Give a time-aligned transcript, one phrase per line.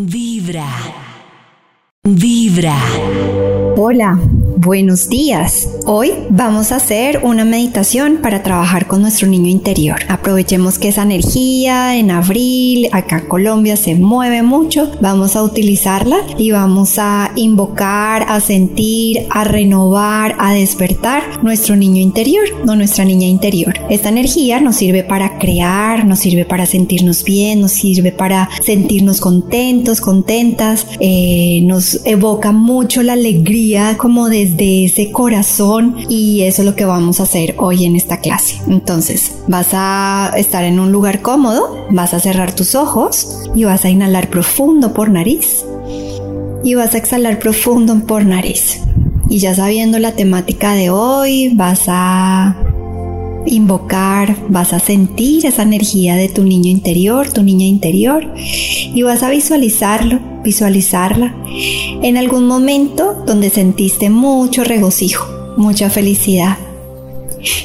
[0.00, 0.64] Vibra.
[2.04, 2.76] Vibra.
[3.76, 4.16] Hola,
[4.58, 5.68] buenos días.
[5.86, 10.00] Hoy vamos a hacer una meditación para trabajar con nuestro niño interior.
[10.08, 14.90] Aprovechemos que esa energía en abril, acá en Colombia se mueve mucho.
[15.00, 22.02] Vamos a utilizarla y vamos a invocar, a sentir, a renovar, a despertar nuestro niño
[22.02, 23.74] interior o nuestra niña interior.
[23.88, 29.20] Esta energía nos sirve para crear, nos sirve para sentirnos bien, nos sirve para sentirnos
[29.20, 36.66] contentos, contentas, eh, nos evoca mucho la alegría como desde ese corazón y eso es
[36.66, 38.60] lo que vamos a hacer hoy en esta clase.
[38.68, 43.84] Entonces, vas a estar en un lugar cómodo, vas a cerrar tus ojos y vas
[43.84, 45.64] a inhalar profundo por nariz
[46.62, 48.80] y vas a exhalar profundo por nariz.
[49.28, 52.56] Y ya sabiendo la temática de hoy, vas a
[53.46, 59.22] invocar, vas a sentir esa energía de tu niño interior, tu niña interior, y vas
[59.22, 61.34] a visualizarlo, visualizarla
[62.02, 66.58] en algún momento donde sentiste mucho regocijo, mucha felicidad.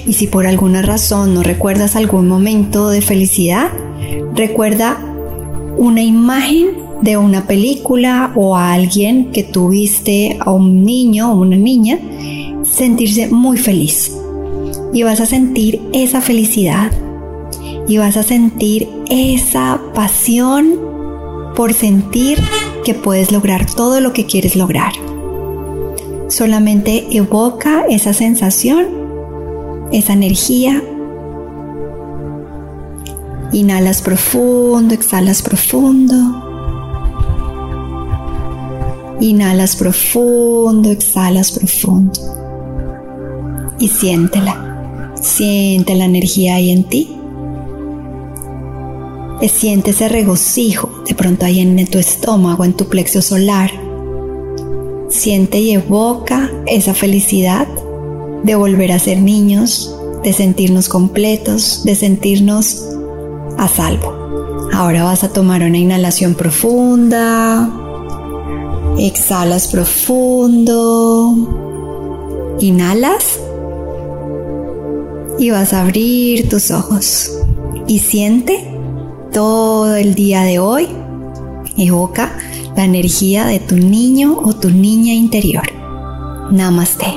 [0.06, 3.70] Y si por alguna razón no recuerdas algún momento de felicidad,
[4.36, 4.98] recuerda
[5.78, 11.58] una imagen de una película o a alguien que tuviste, a un niño o una
[11.58, 12.00] niña,
[12.64, 14.12] sentirse muy feliz
[14.94, 16.92] y vas a sentir esa felicidad
[17.88, 20.76] y vas a sentir esa pasión
[21.56, 22.40] por sentir
[22.84, 24.94] que puedes lograr todo lo que quieres lograr.
[26.30, 28.88] Solamente evoca esa sensación,
[29.92, 30.82] esa energía.
[33.52, 36.16] Inhalas profundo, exhalas profundo.
[39.20, 42.20] Inhalas profundo, exhalas profundo.
[43.80, 45.12] Y siéntela.
[45.14, 47.23] Siente la energía ahí en ti.
[49.50, 53.72] Siente ese regocijo de pronto ahí en tu estómago, en tu plexo solar.
[55.10, 57.68] Siente y evoca esa felicidad
[58.44, 62.84] de volver a ser niños, de sentirnos completos, de sentirnos
[63.58, 64.70] a salvo.
[64.74, 67.72] Ahora vas a tomar una inhalación profunda.
[68.98, 71.36] Exhalas profundo.
[72.60, 73.40] Inhalas
[75.40, 77.32] y vas a abrir tus ojos
[77.88, 78.73] y siente
[79.34, 80.88] todo el día de hoy.
[81.76, 82.38] Evoca
[82.78, 85.66] la energía de tu niño o tu niña interior.
[86.52, 87.08] Namaste.